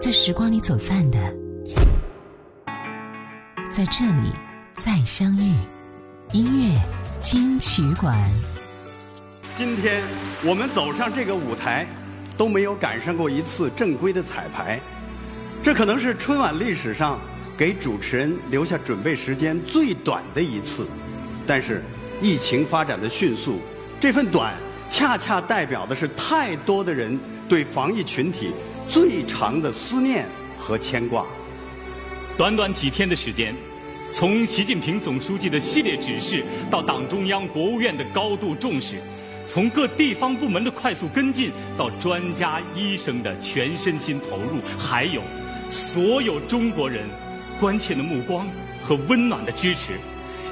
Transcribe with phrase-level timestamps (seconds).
[0.00, 1.18] 在时光里走散的，
[3.68, 4.32] 在这里
[4.72, 5.52] 再相遇。
[6.32, 6.80] 音乐
[7.20, 8.16] 金曲馆。
[9.56, 10.00] 今天
[10.44, 11.84] 我们走上这个舞台，
[12.36, 14.78] 都没有赶上过一次正规的彩排。
[15.64, 17.18] 这可能是春晚历史上
[17.56, 20.86] 给主持人留下准备时间最短的一次。
[21.44, 21.82] 但是
[22.22, 23.58] 疫情发展的迅速，
[23.98, 24.54] 这份短
[24.88, 27.18] 恰恰代表的是太多的人
[27.48, 28.52] 对防疫群体
[28.88, 31.26] 最长的思念和牵挂。
[32.36, 33.54] 短短几天的时间。
[34.10, 38.96] 从习近平总书记的系列指示到党中央、国务院的高度重视，
[39.46, 45.20] 从各地方部门的快速跟进到专家医生的全身心投入，还有
[45.68, 47.06] 所有中国人
[47.60, 48.48] 关切的目光
[48.80, 50.00] 和温暖的支持，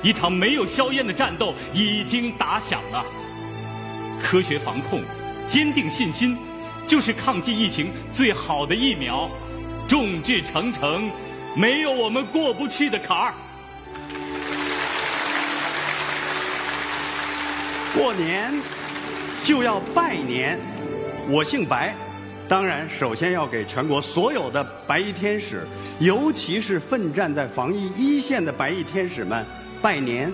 [0.02, 3.02] 一场没有硝烟的战斗已经打响了。
[4.22, 5.00] 科学防控，
[5.46, 6.36] 坚定信心，
[6.86, 9.30] 就是抗击疫情最好的疫苗。
[9.88, 11.10] 众志成城，
[11.54, 13.34] 没有我们过不去的坎儿。
[17.94, 18.52] 过年
[19.42, 20.58] 就要拜年，
[21.28, 21.94] 我姓白，
[22.46, 25.66] 当然首先要给全国所有的白衣天使，
[25.98, 29.46] 尤其是奋战在防疫一线的白衣天使们
[29.80, 30.32] 拜年。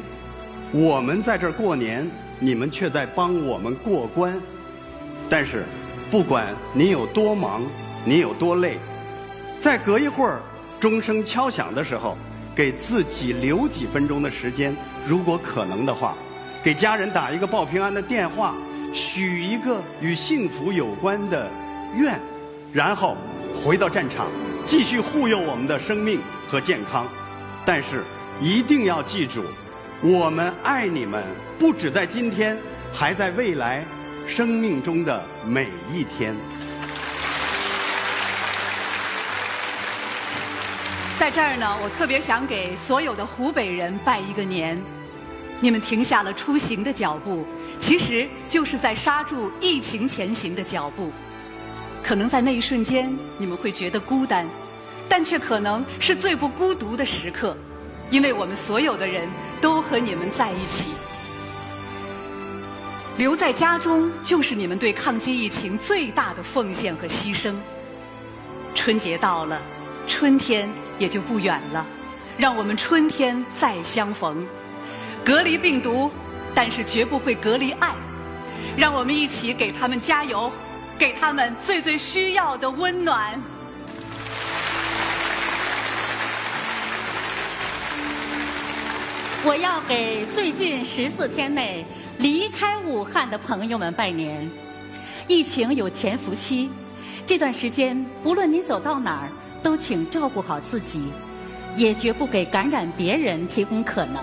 [0.72, 2.10] 我们在这儿过年，
[2.40, 4.40] 你们却在帮我们过关。
[5.28, 5.64] 但是，
[6.12, 7.62] 不管你有多忙，
[8.04, 8.76] 你有多累，
[9.58, 10.42] 在隔一会儿
[10.78, 12.18] 钟声敲响的时候，
[12.54, 16.14] 给自己留几分钟的时间，如果可能的话。
[16.62, 18.54] 给家人打一个报平安的电话，
[18.92, 21.50] 许一个与幸福有关的
[21.96, 22.20] 愿，
[22.74, 23.16] 然后
[23.64, 24.26] 回到战场，
[24.66, 27.08] 继续护佑我们的生命和健康。
[27.64, 28.04] 但是
[28.38, 29.42] 一定要记住，
[30.02, 31.24] 我们爱你们，
[31.58, 32.58] 不止在今天，
[32.92, 33.82] 还在未来
[34.26, 36.36] 生命中的每一天。
[41.18, 44.80] 在这儿呢，我特别想给所有的湖北人拜一个年。
[45.60, 47.46] 你们停下了出行的脚步，
[47.80, 51.12] 其实就是在刹住疫情前行的脚步。
[52.02, 54.44] 可能在那一瞬间，你们会觉得孤单，
[55.08, 57.56] 但却可能是最不孤独的时刻，
[58.10, 59.28] 因为我们所有的人
[59.60, 60.90] 都和你们在一起。
[63.22, 67.54] 留在家中，就是你们对抗击疫情最大的奉献和牺牲。
[68.74, 69.62] 春节到了，
[70.08, 70.68] 春天
[70.98, 71.86] 也就不远了，
[72.36, 74.44] 让我们春天再相逢。
[75.24, 76.10] 隔离病毒，
[76.52, 77.94] 但是绝不会隔离爱。
[78.76, 80.50] 让我们一起给他们加油，
[80.98, 83.40] 给他们最最需要的温暖。
[89.44, 91.86] 我要给最近十四天内
[92.22, 94.48] 离开武汉的朋友们拜年。
[95.26, 96.70] 疫情有潜伏期，
[97.26, 99.28] 这段时间不论你走到哪儿，
[99.60, 101.02] 都请照顾好自己，
[101.76, 104.22] 也绝不给感染别人提供可能。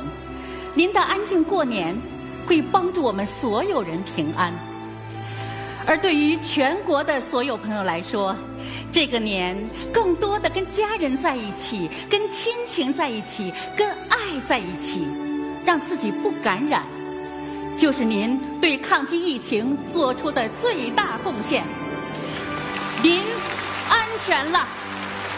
[0.74, 1.94] 您的安静过年，
[2.48, 4.54] 会帮助我们所有人平安。
[5.86, 8.34] 而对于全国的所有朋友来说，
[8.94, 9.58] 这个年
[9.92, 15.06] 更多的跟家人在一起，跟亲情在一起，跟爱在一起，
[15.66, 16.84] 让自己不感染，
[17.79, 21.63] 就是您对抗击疫情做出的最大贡献。
[23.01, 23.23] 您
[23.90, 24.67] 安全了，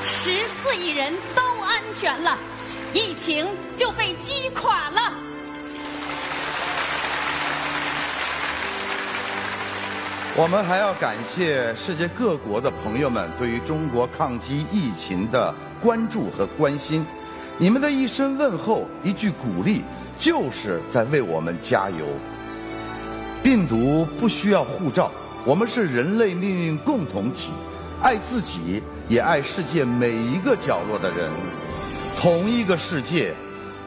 [0.07, 2.35] 十四亿人都安全了，
[2.96, 3.46] 疫情
[3.78, 5.13] 就被击垮了。
[10.35, 17.06] 我们还要感谢世界各国的朋友们对于中国抗击疫情的关注和关心，
[17.59, 19.84] 你们的一声问候、一句鼓励，
[20.18, 22.07] 就是在为我们加油。
[23.44, 25.12] 病毒不需要护照，
[25.46, 27.50] 我们是人类命运共同体，
[28.02, 31.29] 爱自己也爱世界每一个角落的人，
[32.18, 33.34] 同一个世界，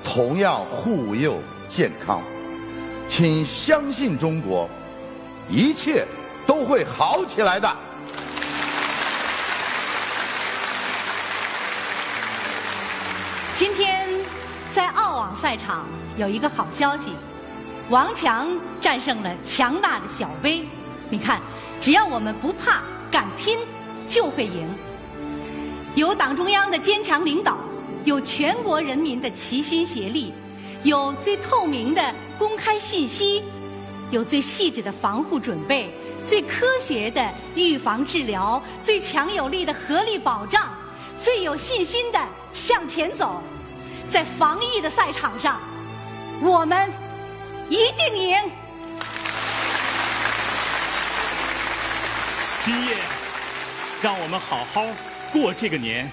[0.03, 1.39] 同样护佑
[1.69, 2.21] 健康，
[3.09, 4.69] 请相信中国，
[5.49, 6.07] 一切。
[6.47, 7.67] 都会好起来的。
[13.57, 14.07] 今天
[14.75, 15.87] 在澳网赛场
[16.19, 17.15] 有一个好消息，
[17.91, 18.49] 王强
[18.81, 20.67] 战胜了强大的小威。
[21.11, 21.41] 你看，
[21.81, 23.59] 只要我们不怕、敢拼，
[24.07, 24.69] 就会赢。
[25.95, 27.59] 有党中央的坚强领导，
[28.05, 30.33] 有全国人民的齐心协力，
[30.83, 33.43] 有最透明的公开信息，
[34.11, 35.93] 有最细致的防护准备。
[36.25, 37.23] 最科学的
[37.55, 40.73] 预防治疗，最强有力的合力保障，
[41.19, 42.19] 最有信心的
[42.55, 43.43] 向前走，
[44.09, 45.61] 在防疫的赛场上，
[46.41, 46.91] 我们
[47.69, 48.37] 一定赢。
[52.65, 52.97] 今夜，
[54.03, 54.87] 让我们好好
[55.33, 56.11] 过这个年，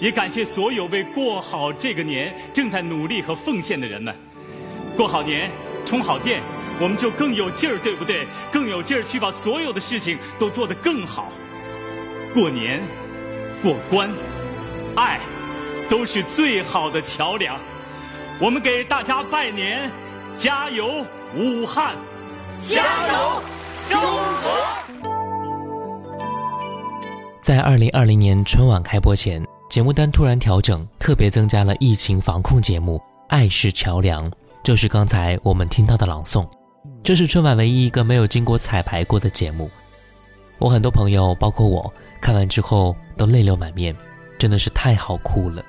[0.00, 4.14] 也感谢所有为过好这个年正在努力和奉献的人们。
[4.96, 5.50] 过好年，
[5.86, 6.42] 充好电，
[6.78, 8.26] 我们就更有劲儿，对不对？
[8.52, 11.32] 更有劲儿去把所有的事情都做得更好。
[12.34, 12.80] 过年，
[13.62, 14.10] 过关，
[14.94, 15.20] 爱，
[15.88, 17.58] 都是最好的桥梁。
[18.38, 19.90] 我们给大家拜年，
[20.36, 21.94] 加油，武汉！
[22.60, 23.42] 加油，
[23.88, 24.00] 中
[24.42, 25.10] 国！
[27.40, 32.98] 在二零二零年春晚开播前，节目单突然调整，特别增加了疫情防控节目
[33.28, 34.28] 《爱是桥梁》，
[34.64, 36.44] 就是刚才我们听到的朗诵。
[37.02, 39.70] 这是春晚唯一一个没有经过彩排过的节目。
[40.58, 43.94] 我很多朋友，包括我，看完之后都泪流满面，
[44.36, 45.64] 真的是太好哭了。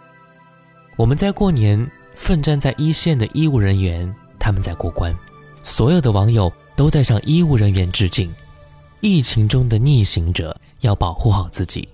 [0.96, 5.16] 我们在过年，奋战在一线的医务人员，他们在过关，
[5.64, 8.34] 所有的网友都在向医务人员致敬。
[9.02, 11.88] 疫情中的逆行者要保护好自己。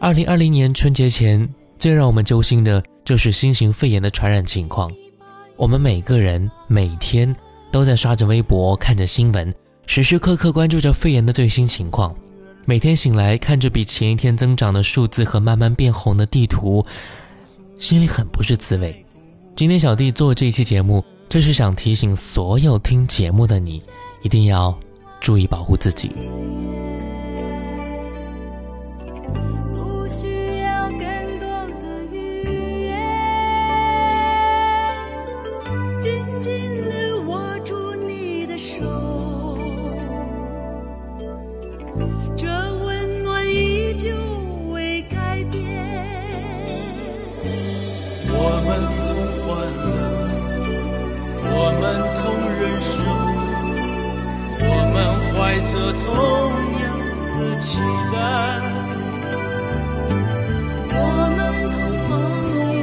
[0.00, 1.48] 二零二零年春节前，
[1.78, 4.90] 最让我们揪心的就是新型肺炎的传染情况。
[5.56, 7.34] 我们每个人每天
[7.70, 9.54] 都在刷着微博，看着新闻，
[9.86, 12.14] 时时刻刻关注着肺炎的最新情况。
[12.64, 16.84] 每天醒来，看着比前一天增长的数字和慢慢变红的地图，
[17.78, 19.04] 心里很不是滋味。
[19.54, 21.04] 今天小弟做这期节目，
[21.34, 23.82] 就是想提醒所有听节目的你，
[24.22, 24.72] 一定要。
[25.18, 26.12] 注意保护自己。
[55.54, 56.10] 怀着同
[56.82, 56.84] 样
[57.38, 57.78] 的期
[58.12, 58.18] 待，
[60.90, 60.98] 我
[61.36, 61.38] 们
[61.70, 62.10] 同风
[62.74, 62.82] 雨，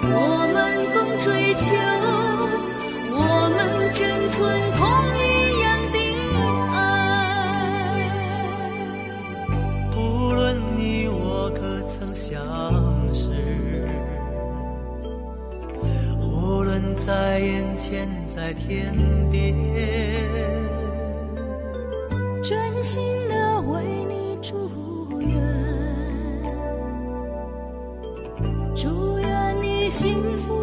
[0.00, 0.16] 我
[0.54, 0.56] 们
[0.94, 1.60] 共追求，
[3.12, 3.20] 我
[3.50, 3.60] 们
[3.92, 4.00] 珍
[4.30, 4.40] 存
[4.78, 4.80] 同
[5.12, 5.20] 一
[5.60, 5.96] 样的
[6.72, 6.74] 爱。
[9.94, 10.00] 无
[10.32, 10.40] 论
[10.78, 11.20] 你我
[11.50, 12.32] 可曾相
[13.12, 13.28] 识，
[16.18, 18.96] 无论在眼前在天
[19.30, 20.01] 边。
[22.42, 24.68] 真心的为你祝
[25.20, 25.30] 愿，
[28.74, 30.61] 祝愿你幸福。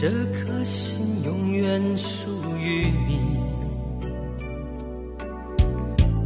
[0.00, 3.20] 这颗心永远属于你，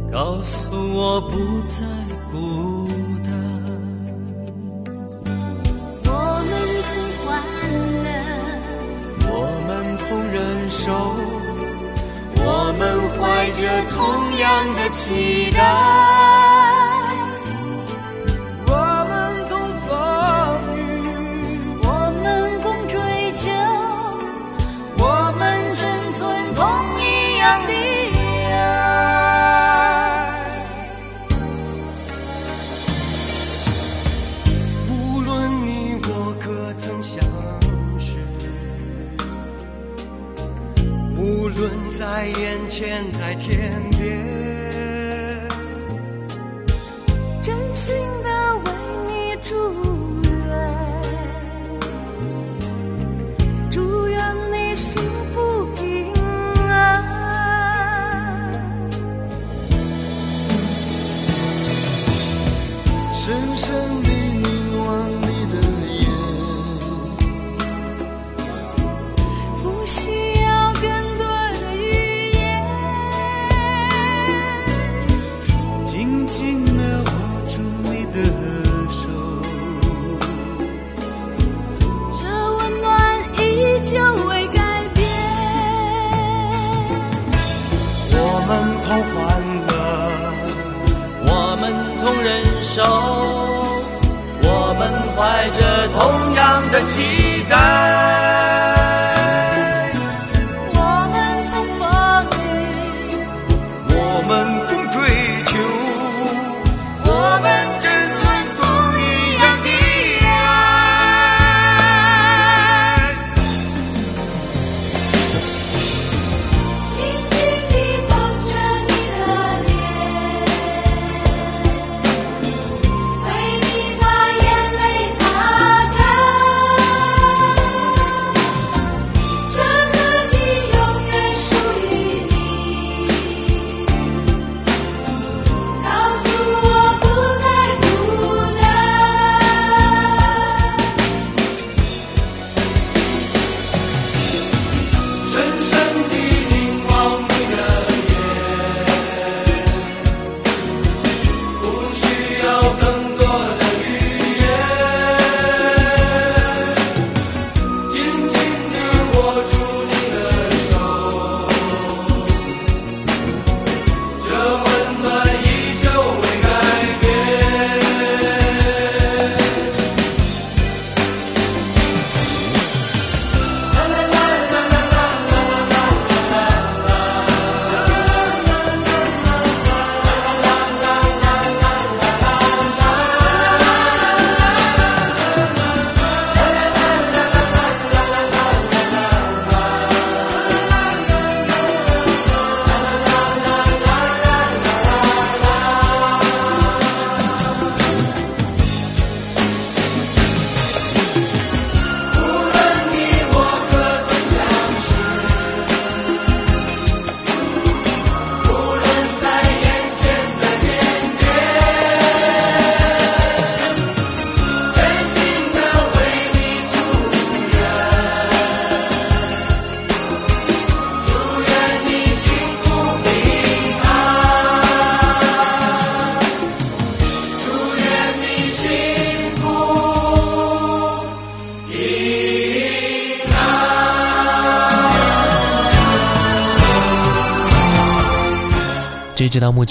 [0.09, 1.35] 告诉我不
[1.67, 1.83] 再
[2.31, 2.87] 孤
[3.21, 3.27] 单。
[6.05, 6.09] 我
[6.47, 6.55] 们
[6.87, 6.87] 同
[7.19, 7.27] 欢
[8.05, 8.07] 乐，
[9.27, 9.29] 我
[9.67, 10.39] 们同忍
[10.69, 10.85] 受，
[12.37, 12.81] 我们
[13.19, 13.59] 怀着
[13.91, 13.97] 同
[14.37, 16.04] 样的期待。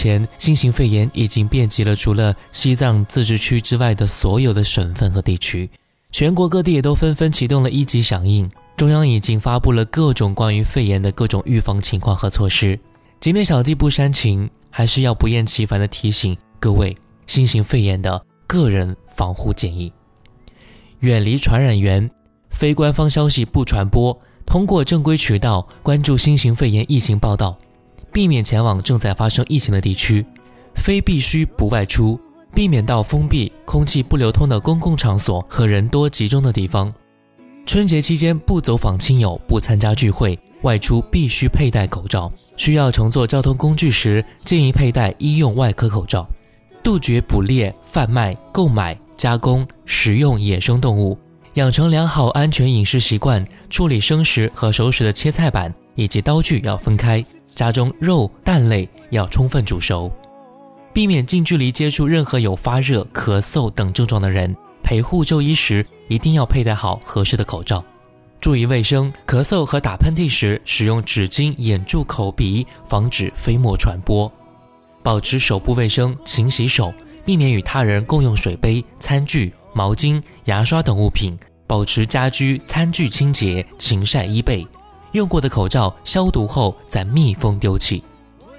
[0.04, 5.70] 前，新型肺炎已经遍及了除了西藏自治区之外的所有的省份和地区，
[6.11, 8.50] 全国各地也都纷纷启动了一级响应。
[8.76, 12.78] 中央已经发布了各种关于肺炎的各种预防情况和措施。
[13.18, 16.94] 今天小弟不煽情，还是要不厌其烦地提醒各位
[17.26, 19.90] 新型肺炎的个人防护建议：
[21.00, 22.11] 远离传染源，
[22.50, 27.56] 非官方消息不传播，通过正规渠道关注新型肺炎疫情报道。
[28.14, 30.25] 避免前往正在发生疫情的地区，
[30.76, 32.18] 非必须不外出，
[32.54, 36.94] 避免到封闭、空气不流通的公共场所和人多集中的地方。
[37.66, 42.33] 春节期间不走访亲友，不参加聚会，外出必须佩戴口罩。
[42.56, 46.25] 需要乘坐交通工具时，建议佩戴医用外科口罩。
[46.85, 51.18] 杜绝捕猎、贩卖、购买、加工、食用野生动物，
[51.54, 53.44] 养成良好安全饮食习惯。
[53.68, 57.25] 处理生食和熟食的切菜板以及刀具要分开。
[57.54, 60.11] 家中肉、蛋类要充分煮熟，
[60.92, 64.54] 避免近距离接触任何有发热、咳嗽等症状的人。
[64.82, 67.82] 陪护就医时一定要佩戴好合适的口罩，
[68.38, 69.11] 注意卫生。
[69.26, 74.30] 咳嗽和打喷嚏时使用纸巾掩住口鼻，防止飞沫传播。
[75.02, 76.92] 保持手部卫生，勤洗手，
[77.25, 81.34] 避免与他人共用水杯、餐具、毛巾、牙刷等物品。
[81.66, 84.66] 保持家居、餐具清洁，勤晒衣被。
[85.14, 88.02] 用过的口罩消毒后再密封丢弃，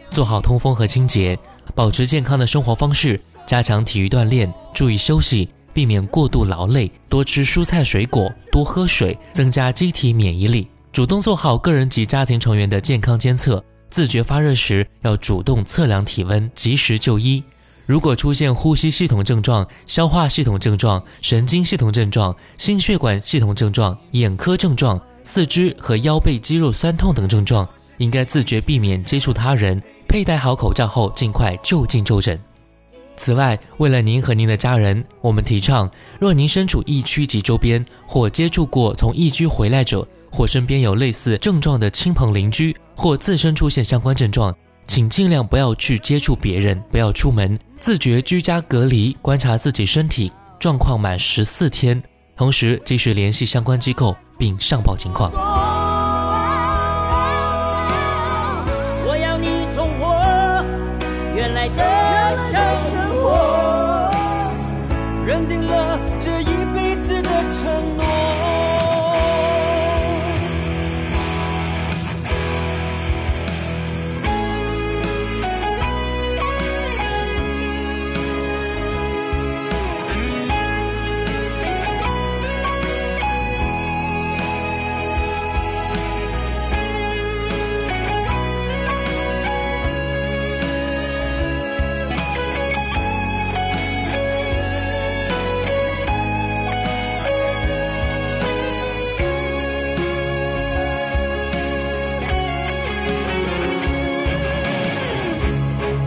[0.09, 1.37] 做好通风和清洁，
[1.75, 10.65] 保持健康的生活方式，加强体育锻炼，注意休息，避免过度劳累，多吃蔬菜水果，多喝水，增加机体免疫力。
[10.93, 17.43] 主动做好个人及家庭成员的健康监测，自觉发热时要主动测量体温，及时就医。
[17.85, 27.67] 如果出现呼吸系统症状、消化系统症状、神经系统症状、心血管系统症状、眼科症状，四肢和腰背肌肉酸痛等症状，
[27.97, 32.39] 应该自觉避免接触他人，佩戴好口罩后尽快就近就诊。
[33.17, 35.89] 此外，为了您和您的家人，我们提倡，
[36.19, 44.55] 若您身处疫区及周边，或接触过从疫区回来者，或身边有类似症状的亲朋邻居，或自身出现相关症状，
[44.85, 52.01] 请尽量不要去接触别人，不要出门，自觉居家隔离，观察自己身体状况满十四天，
[52.35, 54.15] 同时继续联系相关机构。
[54.37, 55.31] 并上报情况。
[59.07, 60.05] 我要你从我
[61.35, 61.83] 原来的
[62.75, 64.11] 生活，
[65.25, 65.99] 认定了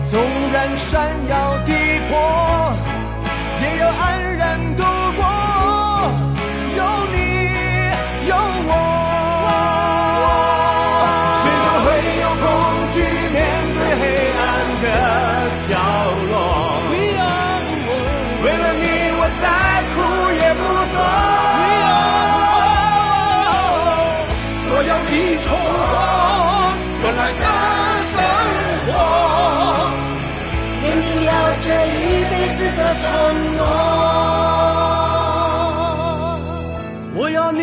[0.09, 0.19] 纵
[0.51, 1.71] 然山摇地
[2.09, 2.73] 破，
[3.61, 4.83] 也要安然度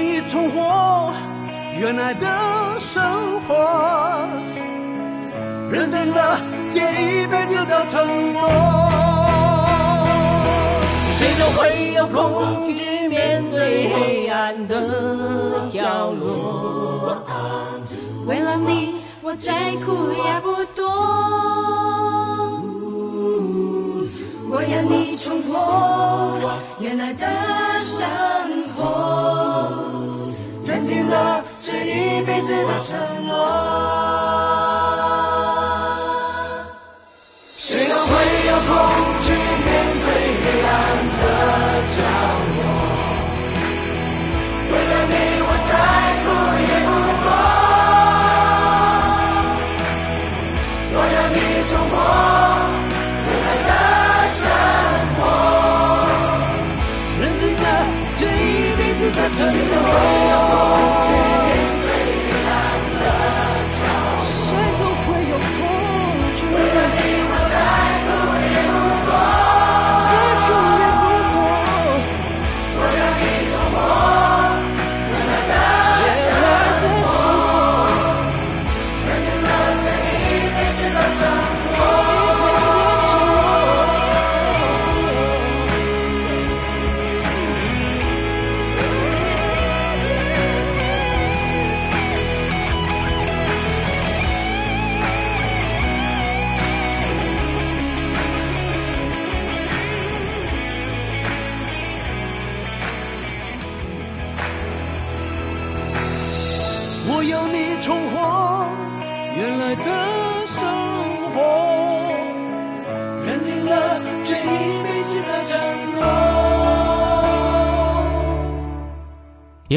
[0.07, 1.13] 你重活
[1.79, 2.27] 原来的
[2.79, 4.29] 生活，
[5.69, 8.41] 认定了这一辈子的承诺。
[11.19, 17.21] 谁都会有恐惧面对黑暗的角落。
[18.27, 20.87] 为了你，我再苦也不躲。
[24.49, 26.39] 我要你重活
[26.79, 27.27] 原来的
[27.81, 28.07] 生
[28.75, 29.86] 活，
[31.85, 33.35] 一辈子的承诺。
[37.57, 38.13] 谁都会
[38.47, 38.96] 有过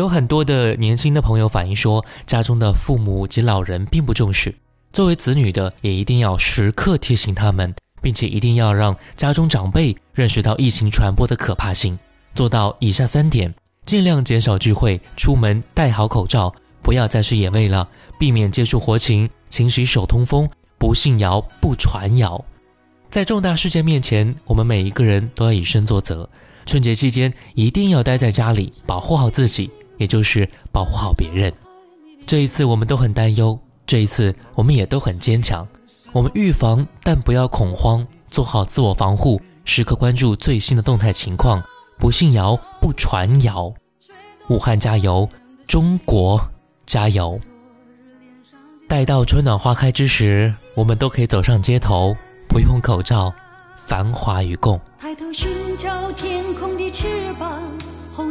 [0.09, 4.53] 很多的年轻的朋友反映说，家中的父母及老人并不重视。
[4.91, 11.97] 作为子女的，也一定要时刻提醒他们，并且一定要让家中长辈认识到疫情传播的可怕性，
[12.33, 13.53] 做到以下三点：
[13.85, 17.87] 尽量减少聚会，出门戴好口罩，不要再吃野味了，
[18.19, 22.43] 避免接触活禽，勤洗手通风，不信谣不传谣。
[23.11, 26.27] 在重大事件面前，我们每一个人都要以身作则。
[26.65, 31.53] 春节期间一定要待在家里，保护好自己，也就是保护好别人。
[32.25, 35.67] 这一次我们都很担忧，这一次我们也都很坚强。
[36.11, 41.61] 我们预防，但不要恐慌，做好自我防护，时刻关注最新的动态情况，
[41.99, 43.71] 不信谣，不传谣。
[44.47, 45.29] 武汉加油，
[45.67, 46.41] 中国
[46.87, 47.39] 加油！
[48.87, 52.15] 待到春暖花开之时，我们都可以走上街头，
[52.47, 53.31] 不用口罩，
[53.75, 54.81] 繁华与共。
[54.99, 57.05] 抬头寻找天空的翅
[57.37, 57.61] 膀，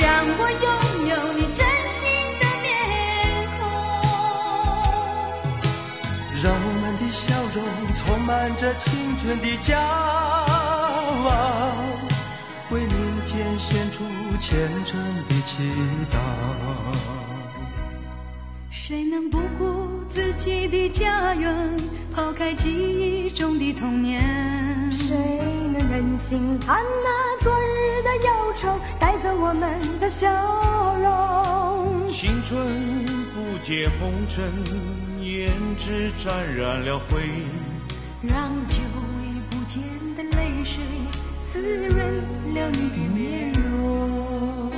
[0.00, 0.66] 让我拥
[1.08, 2.00] 有你真心
[2.40, 2.66] 的面
[3.58, 3.62] 孔。
[6.42, 7.22] 让我们的笑
[7.54, 7.56] 容
[7.94, 9.76] 充满着青春的骄
[11.26, 11.30] 傲，
[12.70, 12.94] 为明
[13.26, 14.04] 天献出
[14.38, 15.62] 虔诚的祈
[16.12, 16.16] 祷。
[18.70, 21.76] 谁能不顾自己的家园，
[22.14, 24.22] 抛开记忆中的童年？
[24.90, 25.16] 谁
[25.72, 30.26] 能忍心看那昨日的忧愁带走我们的笑
[30.96, 32.08] 容？
[32.08, 33.04] 青春
[33.34, 34.50] 不解红尘，
[35.20, 37.20] 胭脂沾染了灰。
[38.22, 39.82] 让久违不见
[40.16, 40.82] 的泪水
[41.44, 44.72] 滋润了你的面容。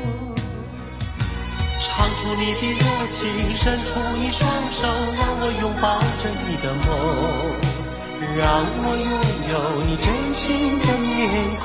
[1.79, 4.83] 唱出你的热情，伸出你双手，
[5.15, 6.85] 让我拥抱着你的梦，
[8.37, 9.07] 让我拥
[9.53, 9.55] 有
[9.87, 10.43] 你真心
[10.81, 11.15] 的面
[11.63, 11.65] 孔，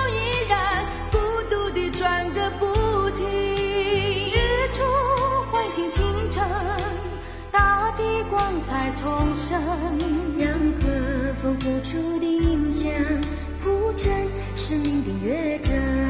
[11.41, 12.87] 风付出的音响
[13.63, 14.11] 谱成
[14.55, 16.00] 生命的乐章。